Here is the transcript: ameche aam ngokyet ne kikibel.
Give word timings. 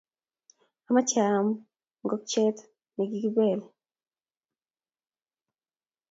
ameche 0.87 1.19
aam 1.29 1.47
ngokyet 2.03 2.57
ne 2.95 3.03
kikibel. 3.09 3.61